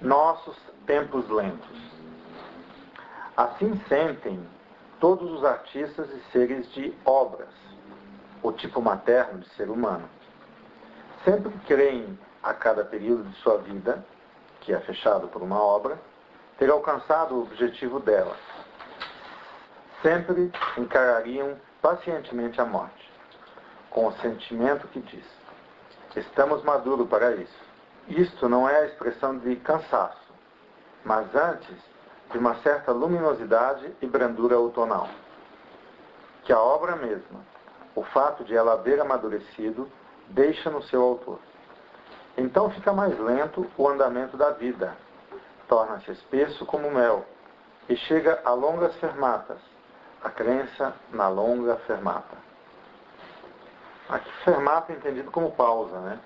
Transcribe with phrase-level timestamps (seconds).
[0.00, 0.56] nossos
[0.86, 1.76] tempos lentos.
[3.36, 4.46] Assim sentem
[5.00, 7.48] todos os artistas e seres de obras,
[8.42, 10.08] o tipo materno de ser humano.
[11.24, 14.04] Sempre creem a cada período de sua vida,
[14.60, 15.98] que é fechado por uma obra,
[16.58, 18.36] ter alcançado o objetivo dela.
[20.02, 23.10] Sempre encarariam pacientemente a morte,
[23.90, 25.24] com o sentimento que diz:
[26.14, 27.65] estamos maduros para isso.
[28.08, 30.32] Isto não é a expressão de cansaço,
[31.04, 31.76] mas antes
[32.30, 35.08] de uma certa luminosidade e brandura outonal.
[36.44, 37.40] Que a obra mesma,
[37.94, 39.90] o fato de ela haver amadurecido,
[40.28, 41.38] deixa no seu autor.
[42.36, 44.96] Então fica mais lento o andamento da vida,
[45.68, 47.24] torna-se espesso como mel
[47.88, 49.58] e chega a longas fermatas,
[50.22, 52.36] a crença na longa fermata.
[54.08, 56.20] Aqui fermata é entendido como pausa, né?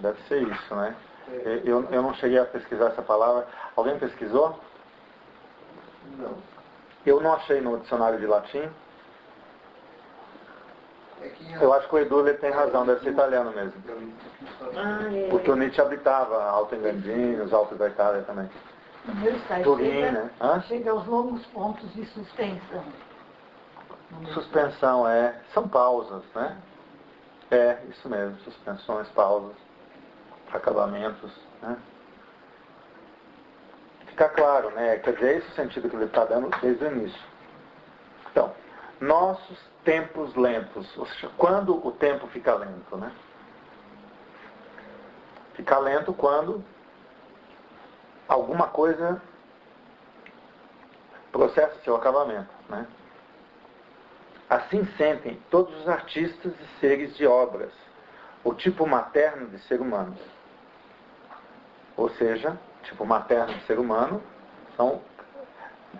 [0.00, 0.94] Deve ser isso, né?
[1.30, 1.62] É.
[1.64, 3.46] Eu, eu não cheguei a pesquisar essa palavra.
[3.76, 4.58] Alguém pesquisou?
[6.16, 6.36] Não.
[7.04, 8.68] Eu não achei no dicionário de latim.
[11.20, 13.72] É eu acho que o Edu tem razão, deve ser italiano mesmo.
[14.76, 15.28] Ah, é.
[15.28, 18.48] Porque o Nietzsche habitava Alto Engadinho, os Altos da Itália também.
[19.64, 20.30] Turim, né?
[20.40, 20.60] Hã?
[20.62, 22.84] chega aos longos pontos de suspensão.
[24.32, 25.40] Suspensão, é.
[25.52, 26.56] São pausas, né?
[27.50, 29.56] É, isso mesmo, suspensões, pausas
[30.52, 31.32] acabamentos.
[31.62, 31.76] Né?
[34.06, 34.98] Fica claro, né?
[34.98, 37.22] Quer dizer, é esse o sentido que ele está dando desde o início.
[38.30, 38.52] Então,
[39.00, 43.12] nossos tempos lentos, ou seja, quando o tempo fica lento, né?
[45.54, 46.64] Fica lento quando
[48.28, 49.20] alguma coisa
[51.32, 52.86] processa seu acabamento, né?
[54.50, 57.72] Assim sentem todos os artistas e seres de obras,
[58.42, 60.16] o tipo materno de ser humano.
[61.98, 64.22] Ou seja, tipo materno do ser humano,
[64.76, 65.02] são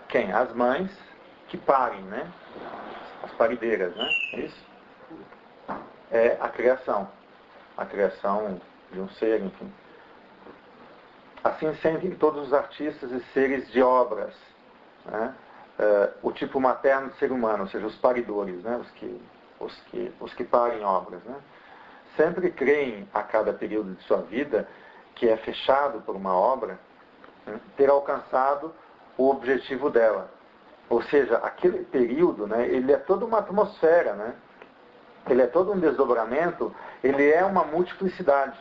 [0.08, 0.32] quem?
[0.32, 0.88] As mães
[1.48, 2.30] que parem, né?
[3.24, 4.08] As parideiras, né?
[4.34, 4.67] É isso?
[6.12, 7.08] É a criação.
[7.77, 8.61] A criação
[8.92, 9.73] de um ser, enfim.
[11.42, 14.34] Assim sentem todos os artistas e seres de obras.
[15.05, 15.34] Né?
[15.80, 18.77] Uh, o tipo materno do ser humano, ou seja, os paridores, né?
[18.77, 19.20] os, que,
[19.58, 21.23] os, que, os que parem obras.
[21.24, 21.34] Né?
[22.17, 24.68] Sempre creem a cada período de sua vida
[25.18, 26.79] que é fechado por uma obra,
[27.46, 28.73] né, ter alcançado
[29.17, 30.30] o objetivo dela.
[30.89, 34.34] Ou seja, aquele período, né, ele é toda uma atmosfera, né?
[35.29, 38.56] ele é todo um desdobramento, ele é uma multiplicidade.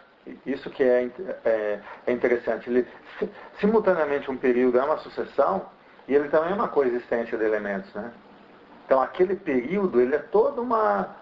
[0.46, 1.10] Isso que é,
[1.46, 2.70] é, é interessante.
[2.70, 2.86] Ele,
[3.62, 5.68] simultaneamente, um período é uma sucessão
[6.08, 7.94] e ele também é uma coexistência de elementos.
[7.94, 8.12] Né?
[8.86, 11.16] Então, aquele período, ele é toda uma,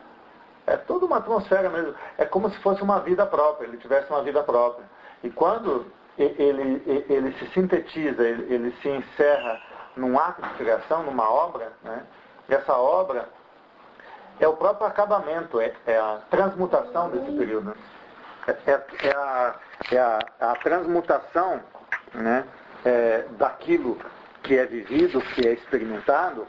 [0.66, 1.94] é toda uma atmosfera mesmo.
[2.18, 4.86] É como se fosse uma vida própria, ele tivesse uma vida própria.
[5.24, 9.62] E quando ele, ele se sintetiza, ele, ele se encerra
[9.96, 12.06] num ato de criação, numa obra, né?
[12.50, 13.28] essa obra
[14.40, 17.76] é o próprio acabamento, é, é a transmutação desse período.
[18.48, 19.56] É, é, é, a,
[19.92, 21.62] é a, a, transmutação
[22.14, 22.46] né?
[22.84, 23.98] É, daquilo
[24.44, 26.48] que é vivido, que é experimentado,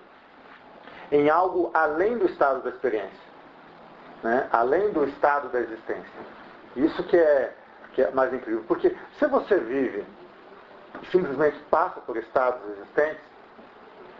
[1.10, 3.27] em algo além do estado da experiência,
[4.22, 4.48] né?
[4.53, 6.37] além do estado da existência.
[6.75, 7.54] Isso que é
[7.96, 8.62] que é mais incrível.
[8.68, 10.04] Porque se você vive
[11.02, 13.22] e simplesmente passa por estados existentes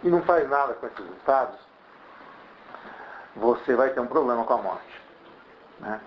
[0.03, 1.61] e não faz nada com esses estados,
[3.37, 5.03] você vai ter um problema com a morte.
[5.79, 6.01] Né?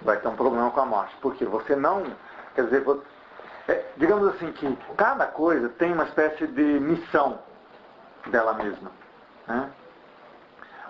[0.00, 1.14] Vai ter um problema com a morte.
[1.20, 2.02] Porque você não.
[2.54, 3.02] Quer dizer, você,
[3.68, 7.38] é, digamos assim que cada coisa tem uma espécie de missão
[8.28, 8.90] dela mesma.
[9.46, 9.70] Né?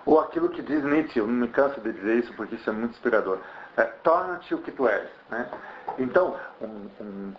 [0.05, 2.71] Ou aquilo que diz Nietzsche, eu não me canso de dizer isso porque isso é
[2.71, 3.39] muito inspirador.
[3.75, 5.09] É, Torna-te o que tu és.
[5.29, 5.49] Né?
[5.97, 7.33] Então, um, um,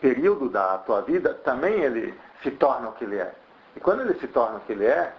[0.00, 3.32] período da tua vida também ele se torna o que ele é.
[3.76, 5.12] E quando ele se torna o que ele é,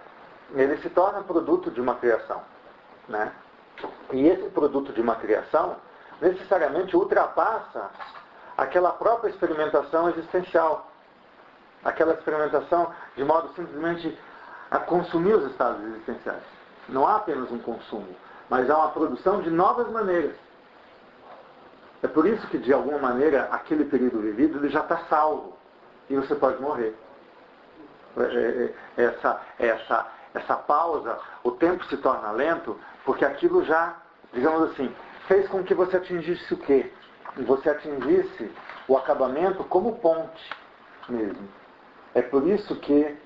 [0.54, 2.42] ele se torna produto de uma criação.
[3.08, 3.32] Né?
[4.12, 5.76] E esse produto de uma criação
[6.20, 7.90] necessariamente ultrapassa
[8.56, 10.90] aquela própria experimentação existencial.
[11.84, 14.16] Aquela experimentação de modo simplesmente
[14.70, 16.42] a consumir os estados existenciais.
[16.88, 18.14] Não há apenas um consumo,
[18.50, 20.36] mas há uma produção de novas maneiras.
[22.02, 25.56] É por isso que, de alguma maneira, aquele período vivido ele já está salvo
[26.10, 26.94] e você pode morrer.
[28.16, 33.96] É, é, é, essa, essa, essa pausa, o tempo se torna lento, porque aquilo já,
[34.32, 34.94] digamos assim,
[35.28, 36.92] fez com que você atingisse o quê?
[37.46, 38.52] Você atingisse
[38.88, 40.50] o acabamento como ponte
[41.08, 41.48] mesmo.
[42.14, 43.16] É por isso que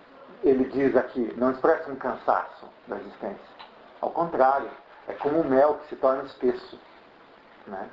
[0.45, 3.57] ele diz aqui, não expressa um cansaço da existência.
[4.01, 4.71] Ao contrário,
[5.09, 6.79] é como o mel que se torna espesso.
[7.67, 7.89] Né?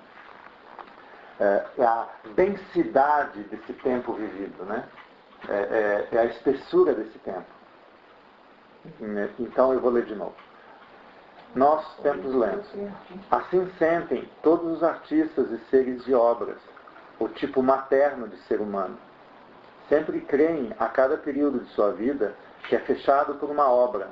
[1.40, 4.88] É, é a densidade desse tempo vivido, né?
[5.50, 7.46] É, é, é a espessura desse tempo.
[9.40, 10.36] Então eu vou ler de novo.
[11.56, 12.70] Nós, tempos lentos.
[13.30, 16.58] Assim sentem todos os artistas e seres de obras,
[17.20, 18.98] o tipo materno de ser humano.
[19.88, 22.34] Sempre creem, a cada período de sua vida,
[22.68, 24.10] que é fechado por uma obra,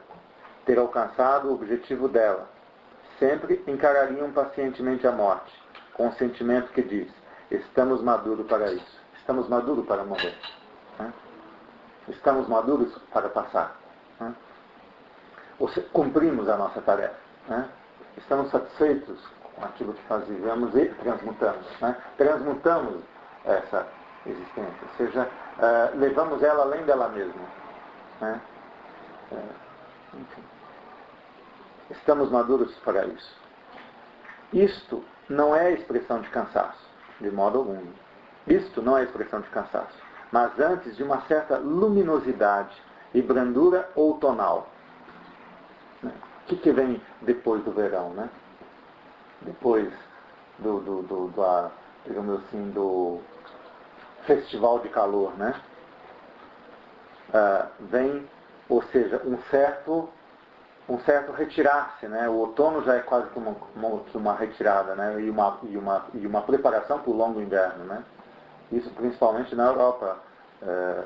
[0.66, 2.48] ter alcançado o objetivo dela.
[3.18, 5.52] Sempre encarariam pacientemente a morte,
[5.94, 7.12] com o sentimento que diz:
[7.50, 10.38] estamos maduros para isso, estamos maduros para morrer,
[11.00, 11.14] né?
[12.08, 13.80] estamos maduros para passar.
[14.20, 14.34] Né?
[15.60, 17.16] Ou se, cumprimos a nossa tarefa.
[17.48, 17.70] Né?
[18.18, 19.20] Estamos satisfeitos
[19.56, 21.80] com aquilo que fazemos e transmutamos.
[21.80, 21.96] Né?
[22.18, 23.04] Transmutamos
[23.46, 23.88] essa
[24.26, 25.28] existência, ou seja,
[25.58, 27.42] uh, levamos ela além dela mesma.
[28.22, 28.52] Uh.
[31.90, 33.36] Estamos maduros para isso.
[34.54, 36.86] Isto não é expressão de cansaço,
[37.20, 37.82] de modo algum.
[38.48, 39.98] Isto não é expressão de cansaço,
[40.32, 42.76] mas antes de uma certa luminosidade
[43.14, 44.70] e brandura outonal.
[46.04, 46.10] O
[46.48, 48.30] que, que vem depois do verão, né?
[49.42, 49.92] Depois
[50.60, 51.72] do, do, do, do
[52.06, 53.20] digamos assim, do
[54.26, 55.54] festival de calor, né?
[57.30, 58.28] Uh, vem,
[58.68, 60.10] ou seja, um certo
[60.90, 62.28] um certo retirar-se, né?
[62.28, 65.22] O outono já é quase como uma, uma retirada, né?
[65.22, 68.04] E uma, e uma, e uma preparação para o longo inverno, né?
[68.72, 70.18] Isso principalmente na Europa
[70.62, 71.04] é,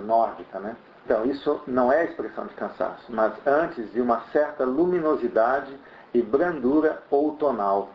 [0.00, 0.76] nórdica, né?
[1.04, 5.78] Então, isso não é expressão de cansaço, mas antes de uma certa luminosidade
[6.12, 7.90] e brandura outonal.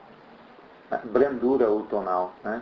[0.90, 1.02] Né?
[1.06, 2.62] Brandura outonal, né?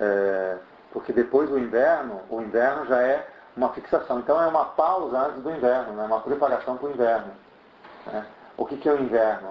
[0.00, 0.58] É,
[0.92, 4.18] porque depois do inverno, o inverno já é uma fixação.
[4.18, 6.04] Então é uma pausa antes do inverno, né?
[6.04, 7.32] uma preparação para o inverno.
[8.06, 8.26] Né?
[8.56, 9.50] O que, que, é o inverno?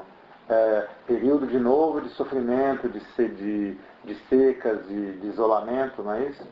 [0.50, 6.24] É, período de novo de sofrimento, de, de, de secas, de, de, isolamento, não é
[6.24, 6.44] isso?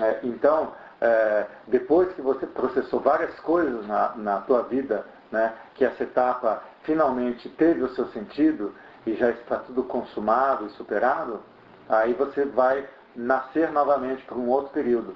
[0.00, 5.84] É, então, é, depois que você processou várias coisas na, na tua vida, né, que
[5.84, 8.74] essa etapa finalmente teve o seu sentido
[9.06, 11.40] e já está tudo consumado e superado,
[11.88, 15.14] aí você vai nascer novamente para um outro período.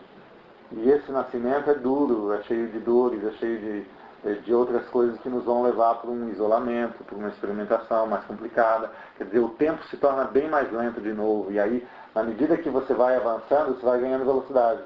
[0.73, 3.87] E esse nascimento é duro, é cheio de dores, é cheio de,
[4.25, 8.91] de outras coisas que nos vão levar para um isolamento, para uma experimentação mais complicada.
[9.17, 11.53] Quer dizer, o tempo se torna bem mais lento de novo.
[11.53, 14.83] E aí, na medida que você vai avançando, você vai ganhando velocidade.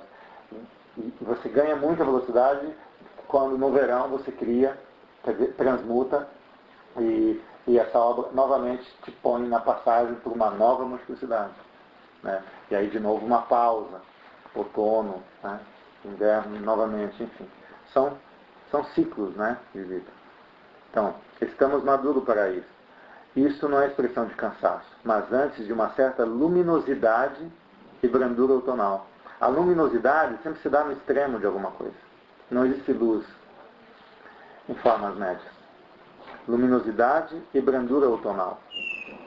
[0.98, 2.68] E você ganha muita velocidade
[3.26, 4.78] quando no verão você cria,
[5.24, 6.28] quer dizer, transmuta
[6.98, 11.54] e, e essa obra novamente te põe na passagem por uma nova multiplicidade.
[12.22, 12.42] Né?
[12.70, 14.02] E aí de novo uma pausa,
[14.54, 15.58] outono, né?
[16.04, 17.48] inverno novamente, enfim.
[17.94, 18.18] São
[18.72, 20.10] são ciclos né, de vida.
[20.90, 22.72] Então, estamos maduros para isso.
[23.36, 27.46] Isso não é expressão de cansaço, mas antes de uma certa luminosidade
[28.02, 29.06] e brandura outonal.
[29.40, 31.94] A luminosidade sempre se dá no extremo de alguma coisa.
[32.50, 33.24] Não existe luz
[34.68, 35.52] em formas médias.
[36.46, 38.60] Luminosidade e brandura outonal.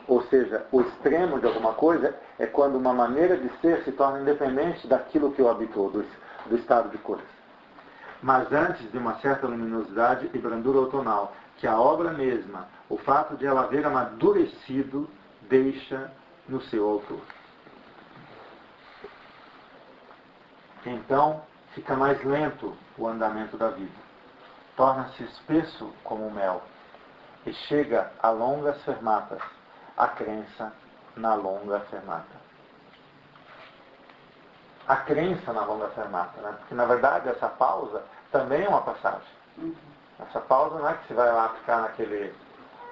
[0.08, 4.22] Ou seja, o extremo de alguma coisa é quando uma maneira de ser se torna
[4.22, 6.06] independente daquilo que o habitou, do,
[6.46, 7.35] do estado de coisas
[8.22, 13.36] mas antes de uma certa luminosidade e brandura outonal, que a obra mesma, o fato
[13.38, 15.10] de ela haver amadurecido,
[15.44, 16.12] deixa
[16.48, 17.22] no seu autor.
[20.86, 21.42] Então,
[21.74, 24.06] fica mais lento o andamento da vida.
[24.76, 26.62] Torna-se espesso como o mel
[27.46, 29.42] e chega a longas fermatas,
[29.98, 30.74] a crença
[31.16, 32.46] na longa fermata
[34.88, 36.56] a crença na longa fermata, né?
[36.60, 39.28] Porque na verdade essa pausa também é uma passagem.
[39.58, 39.76] Uhum.
[40.20, 42.34] Essa pausa não é que você vai lá ficar naquele,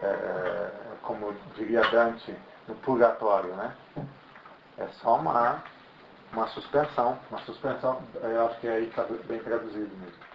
[0.02, 0.72] é, é,
[1.04, 2.36] como diria Dante,
[2.68, 3.76] no purgatório, né?
[4.78, 5.64] É só uma,
[6.34, 10.33] uma suspensão, uma suspensão, eu acho que aí está bem traduzido mesmo.